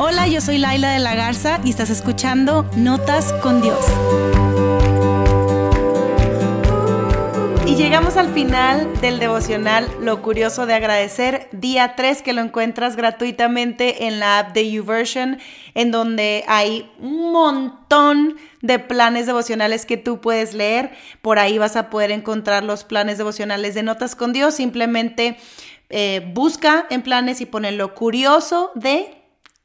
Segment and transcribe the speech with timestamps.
[0.00, 3.84] Hola, yo soy Laila de la Garza y estás escuchando Notas con Dios.
[7.66, 12.94] Y llegamos al final del devocional Lo Curioso de Agradecer, día 3 que lo encuentras
[12.94, 15.40] gratuitamente en la app de YouVersion,
[15.74, 20.92] en donde hay un montón de planes devocionales que tú puedes leer.
[21.22, 24.54] Por ahí vas a poder encontrar los planes devocionales de Notas con Dios.
[24.54, 25.38] Simplemente
[25.90, 29.17] eh, busca en planes y pone Lo Curioso de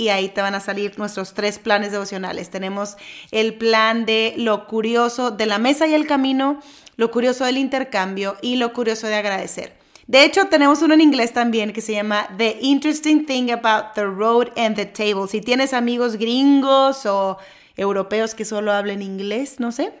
[0.00, 2.48] y ahí te van a salir nuestros tres planes devocionales.
[2.48, 2.96] Tenemos
[3.32, 6.58] el plan de lo curioso de la mesa y el camino,
[6.96, 9.74] lo curioso del intercambio y lo curioso de agradecer.
[10.06, 14.04] De hecho, tenemos uno en inglés también que se llama The Interesting Thing About the
[14.04, 15.28] Road and the Table.
[15.28, 17.36] Si tienes amigos gringos o
[17.76, 19.92] europeos que solo hablen inglés, no sé,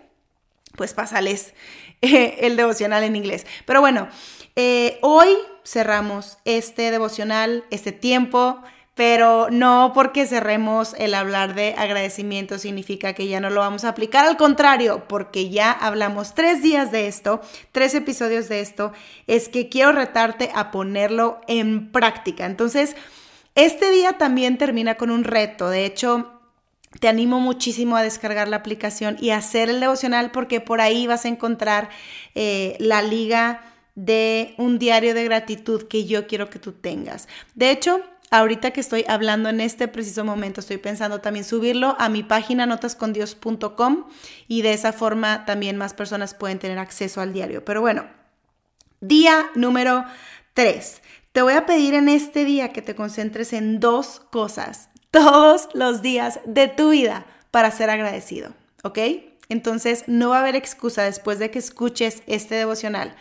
[0.76, 1.52] pues pásales
[2.00, 3.46] eh, el devocional en inglés.
[3.66, 4.08] Pero bueno,
[4.56, 5.28] eh, hoy
[5.62, 8.62] cerramos este devocional, este tiempo
[8.94, 13.90] pero no porque cerremos el hablar de agradecimiento significa que ya no lo vamos a
[13.90, 17.40] aplicar, al contrario, porque ya hablamos tres días de esto,
[17.72, 18.92] tres episodios de esto,
[19.26, 22.46] es que quiero retarte a ponerlo en práctica.
[22.46, 22.96] Entonces,
[23.54, 26.36] este día también termina con un reto, de hecho...
[26.98, 31.24] Te animo muchísimo a descargar la aplicación y hacer el devocional porque por ahí vas
[31.24, 31.88] a encontrar
[32.34, 33.62] eh, la liga
[33.94, 37.28] de un diario de gratitud que yo quiero que tú tengas.
[37.54, 42.08] De hecho, ahorita que estoy hablando en este preciso momento, estoy pensando también subirlo a
[42.08, 44.04] mi página notascondios.com
[44.48, 47.64] y de esa forma también más personas pueden tener acceso al diario.
[47.64, 48.06] Pero bueno,
[49.00, 50.04] día número
[50.54, 51.02] 3.
[51.32, 56.02] Te voy a pedir en este día que te concentres en dos cosas todos los
[56.02, 58.98] días de tu vida para ser agradecido, ¿ok?
[59.48, 63.14] Entonces no va a haber excusa después de que escuches este devocional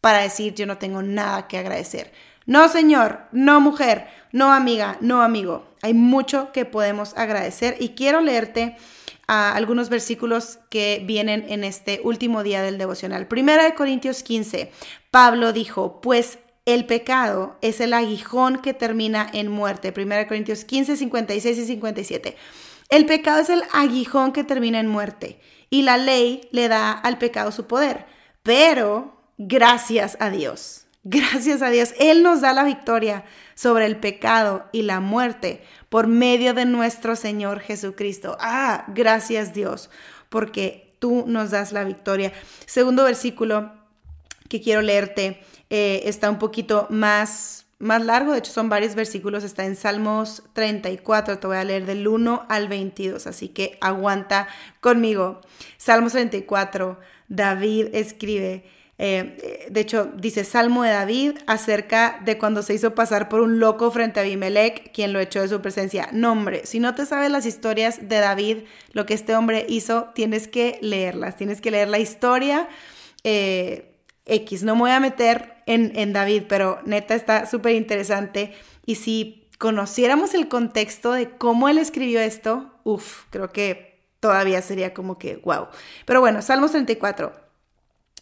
[0.00, 2.12] para decir yo no tengo nada que agradecer.
[2.48, 5.66] No, señor, no, mujer, no, amiga, no, amigo.
[5.82, 8.74] Hay mucho que podemos agradecer y quiero leerte
[9.26, 13.28] ah, algunos versículos que vienen en este último día del devocional.
[13.28, 14.72] Primera de Corintios 15,
[15.10, 19.92] Pablo dijo, pues el pecado es el aguijón que termina en muerte.
[19.92, 22.34] Primera de Corintios 15, 56 y 57.
[22.88, 25.38] El pecado es el aguijón que termina en muerte
[25.68, 28.06] y la ley le da al pecado su poder.
[28.42, 33.24] Pero gracias a Dios Gracias a Dios, Él nos da la victoria
[33.54, 38.36] sobre el pecado y la muerte por medio de nuestro Señor Jesucristo.
[38.40, 39.88] Ah, gracias Dios,
[40.28, 42.34] porque tú nos das la victoria.
[42.66, 43.72] Segundo versículo
[44.50, 49.44] que quiero leerte eh, está un poquito más, más largo, de hecho son varios versículos,
[49.44, 54.46] está en Salmos 34, te voy a leer del 1 al 22, así que aguanta
[54.82, 55.40] conmigo.
[55.78, 58.64] Salmos 34, David escribe,
[59.00, 63.60] eh, de hecho, dice Salmo de David acerca de cuando se hizo pasar por un
[63.60, 66.08] loco frente a Abimelech, quien lo echó de su presencia.
[66.12, 68.58] No, hombre, si no te sabes las historias de David,
[68.92, 72.68] lo que este hombre hizo, tienes que leerlas, tienes que leer la historia.
[73.22, 73.94] Eh,
[74.26, 78.52] X, no me voy a meter en, en David, pero neta está súper interesante.
[78.84, 84.92] Y si conociéramos el contexto de cómo él escribió esto, uff, creo que todavía sería
[84.92, 85.68] como que wow.
[86.04, 87.47] Pero bueno, Salmos 34.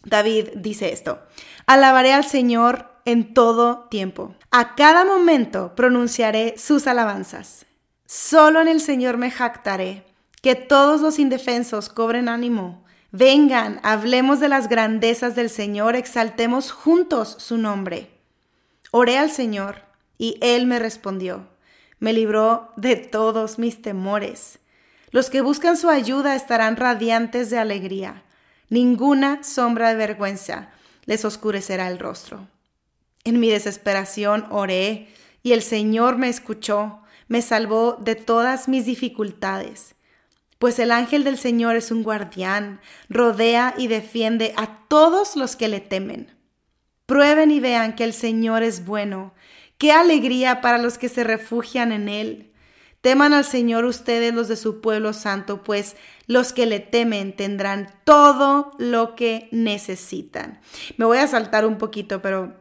[0.03, 1.19] David dice esto,
[1.65, 4.35] alabaré al Señor en todo tiempo.
[4.51, 7.65] A cada momento pronunciaré sus alabanzas.
[8.05, 10.05] Solo en el Señor me jactaré.
[10.41, 12.85] Que todos los indefensos cobren ánimo.
[13.11, 18.11] Vengan, hablemos de las grandezas del Señor, exaltemos juntos su nombre.
[18.91, 19.83] Oré al Señor
[20.17, 21.47] y Él me respondió.
[21.99, 24.59] Me libró de todos mis temores.
[25.11, 28.23] Los que buscan su ayuda estarán radiantes de alegría.
[28.69, 30.69] Ninguna sombra de vergüenza
[31.05, 32.47] les oscurecerá el rostro.
[33.23, 35.07] En mi desesperación oré
[35.41, 39.95] y el Señor me escuchó, me salvó de todas mis dificultades.
[40.59, 45.67] Pues el ángel del Señor es un guardián, rodea y defiende a todos los que
[45.67, 46.35] le temen.
[47.05, 49.33] Prueben y vean que el Señor es bueno.
[49.77, 52.51] Qué alegría para los que se refugian en Él.
[53.01, 55.95] Teman al Señor ustedes los de su pueblo santo, pues
[56.25, 60.59] los que le temen tendrán todo lo que necesitan.
[60.97, 62.55] Me voy a saltar un poquito, pero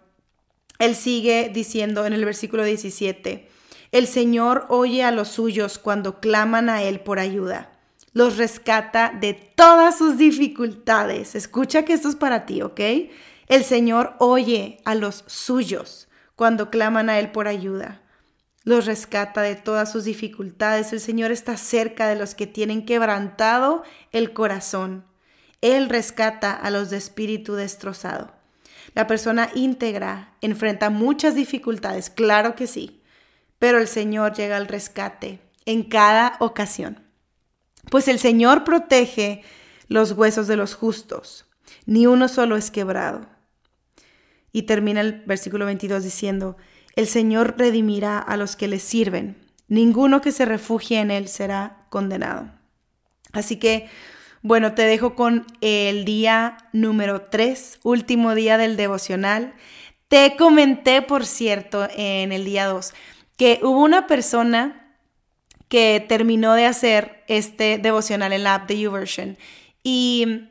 [0.78, 3.49] él sigue diciendo en el versículo 17,
[3.93, 7.72] el Señor oye a los suyos cuando claman a Él por ayuda.
[8.12, 11.34] Los rescata de todas sus dificultades.
[11.34, 12.81] Escucha que esto es para ti, ¿ok?
[13.46, 18.02] El Señor oye a los suyos cuando claman a Él por ayuda
[18.66, 20.92] los rescata de todas sus dificultades.
[20.92, 25.04] El Señor está cerca de los que tienen quebrantado el corazón.
[25.60, 28.34] Él rescata a los de espíritu destrozado.
[28.92, 33.02] La persona íntegra enfrenta muchas dificultades, claro que sí,
[33.60, 35.40] pero el Señor llega al rescate.
[35.64, 37.04] en cada ocasión.
[37.90, 39.42] Pues el Señor protege
[39.88, 41.46] los huesos de los justos,
[41.86, 43.26] ni uno solo es quebrado.
[44.52, 46.56] Y termina el versículo 22 diciendo,
[46.96, 49.37] el Señor redimirá a los que le sirven,
[49.69, 52.50] ninguno que se refugie en él será condenado.
[53.32, 53.88] Así que,
[54.43, 59.54] bueno, te dejo con el día número 3, último día del devocional.
[60.08, 62.94] Te comenté, por cierto, en el día 2,
[63.37, 64.99] que hubo una persona
[65.69, 69.37] que terminó de hacer este devocional en la app de YouVersion
[69.82, 70.49] y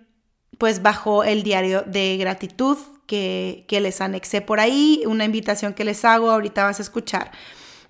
[0.58, 2.78] pues bajó el diario de gratitud
[3.08, 7.32] que, les anexé por ahí, una invitación que les hago, ahorita vas a escuchar.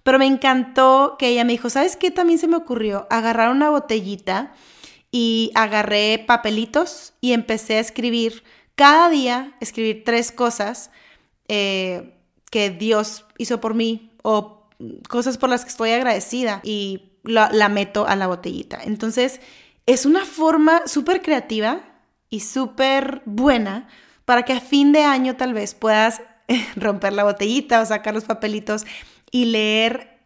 [0.04, 2.12] Pero me encantó que ella me dijo, ¿sabes qué?
[2.12, 4.54] También se me ocurrió agarrar una botellita
[5.12, 8.44] y agarré papelitos y empecé a escribir
[8.76, 10.92] cada día, escribir tres cosas
[11.48, 12.14] eh,
[12.52, 14.68] que Dios hizo por mí o
[15.08, 18.80] cosas por las que estoy agradecida y la, meto a la botellita.
[18.84, 19.40] Entonces,
[19.86, 21.82] es una forma súper creativa
[22.30, 23.88] y súper buena
[24.26, 26.22] para que a fin de año tal vez puedas
[26.76, 28.86] romper la botellita o sacar los papelitos
[29.32, 30.20] y leer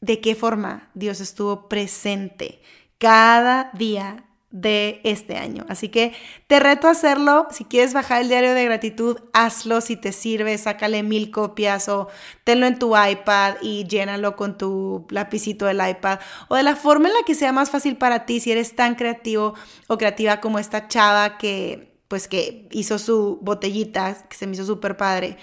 [0.00, 2.62] de qué forma Dios estuvo presente
[2.98, 5.66] cada día de este año.
[5.68, 6.14] Así que
[6.46, 7.46] te reto a hacerlo.
[7.50, 12.08] Si quieres bajar el diario de gratitud, hazlo si te sirve, sácale mil copias o
[12.44, 17.08] tenlo en tu iPad y llénalo con tu lapicito del iPad o de la forma
[17.08, 19.54] en la que sea más fácil para ti si eres tan creativo
[19.86, 24.64] o creativa como esta chava que pues que hizo su botellita, que se me hizo
[24.64, 25.36] súper padre.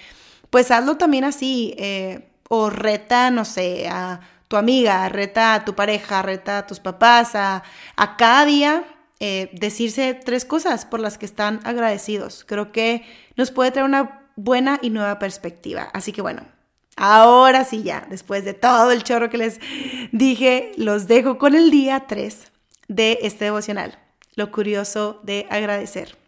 [0.50, 5.74] Pues hazlo también así eh, o reta, no sé, a tu amiga, reta a tu
[5.74, 7.62] pareja, reta a tus papás, a,
[7.96, 8.84] a cada día
[9.18, 12.44] eh, decirse tres cosas por las que están agradecidos.
[12.44, 13.04] Creo que
[13.36, 15.88] nos puede traer una buena y nueva perspectiva.
[15.94, 16.46] Así que bueno,
[16.96, 19.60] ahora sí ya, después de todo el chorro que les
[20.12, 22.52] dije, los dejo con el día 3
[22.88, 23.98] de este devocional.
[24.34, 26.25] Lo curioso de agradecer.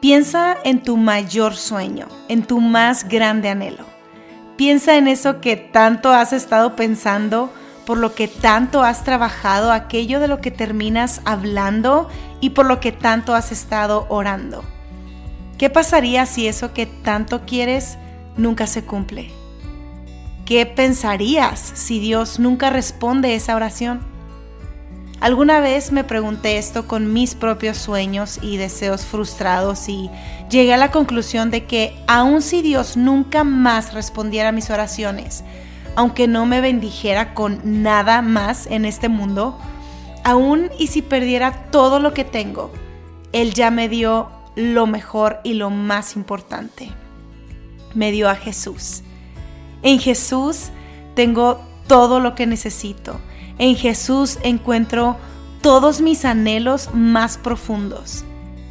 [0.00, 3.84] Piensa en tu mayor sueño, en tu más grande anhelo.
[4.56, 7.52] Piensa en eso que tanto has estado pensando
[7.84, 12.08] por lo que tanto has trabajado, aquello de lo que terminas hablando
[12.40, 14.62] y por lo que tanto has estado orando.
[15.58, 17.98] ¿Qué pasaría si eso que tanto quieres
[18.36, 19.32] nunca se cumple?
[20.46, 24.17] ¿Qué pensarías si Dios nunca responde esa oración?
[25.20, 30.10] Alguna vez me pregunté esto con mis propios sueños y deseos frustrados y
[30.48, 35.42] llegué a la conclusión de que aun si Dios nunca más respondiera a mis oraciones,
[35.96, 39.58] aunque no me bendijera con nada más en este mundo,
[40.22, 42.70] aún y si perdiera todo lo que tengo,
[43.32, 46.92] Él ya me dio lo mejor y lo más importante.
[47.92, 49.02] Me dio a Jesús.
[49.82, 50.68] En Jesús
[51.16, 53.20] tengo todo lo que necesito.
[53.58, 55.16] En Jesús encuentro
[55.62, 58.24] todos mis anhelos más profundos.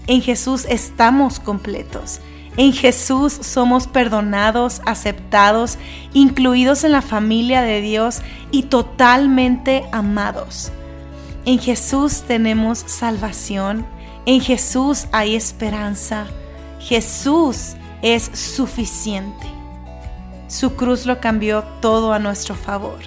[0.08, 2.22] En Jesús estamos completos.
[2.56, 5.78] En Jesús somos perdonados, aceptados,
[6.14, 10.72] incluidos en la familia de Dios y totalmente amados.
[11.46, 13.86] En Jesús tenemos salvación.
[14.26, 16.26] En Jesús hay esperanza.
[16.80, 19.46] Jesús es suficiente.
[20.48, 23.00] Su cruz lo cambió todo a nuestro favor.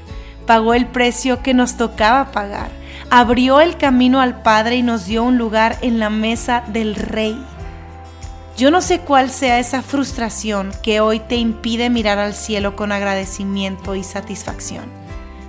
[0.50, 2.72] Pagó el precio que nos tocaba pagar.
[3.08, 7.40] Abrió el camino al Padre y nos dio un lugar en la mesa del Rey.
[8.56, 12.90] Yo no sé cuál sea esa frustración que hoy te impide mirar al cielo con
[12.90, 14.86] agradecimiento y satisfacción.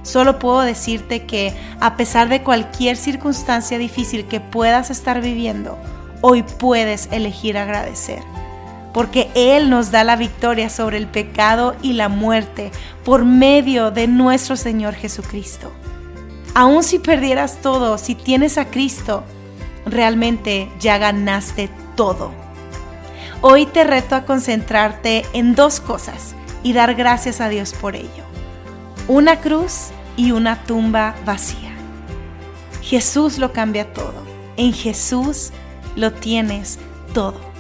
[0.04, 5.80] Solo puedo decirte que a pesar de cualquier circunstancia difícil que puedas estar viviendo,
[6.22, 8.22] hoy puedes elegir agradecer.
[8.94, 12.72] Porque Él nos da la victoria sobre el pecado y la muerte
[13.06, 15.72] por medio de nuestro Señor Jesucristo.
[16.54, 19.24] Aun si perdieras todo, si tienes a Cristo,
[19.86, 22.32] realmente ya ganaste todo.
[23.42, 28.24] Hoy te reto a concentrarte en dos cosas y dar gracias a Dios por ello.
[29.08, 31.72] Una cruz y una tumba vacía.
[32.82, 34.26] Jesús lo cambia todo.
[34.58, 35.52] En Jesús
[35.96, 36.78] lo tienes
[37.14, 37.51] todo.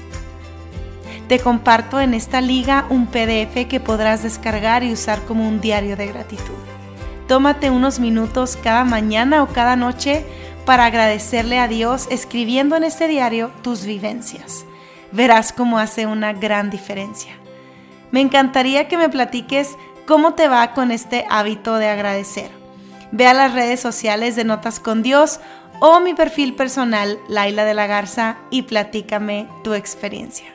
[1.31, 5.95] Te comparto en esta liga un PDF que podrás descargar y usar como un diario
[5.95, 6.59] de gratitud.
[7.29, 10.25] Tómate unos minutos cada mañana o cada noche
[10.65, 14.65] para agradecerle a Dios escribiendo en este diario tus vivencias
[15.13, 17.33] verás cómo hace una gran diferencia.
[18.11, 22.50] Me encantaría que me platiques cómo te va con este hábito de agradecer.
[23.13, 25.39] Ve a las redes sociales de Notas con Dios
[25.79, 30.50] o mi perfil personal, Laila de la Garza, y platícame tu experiencia.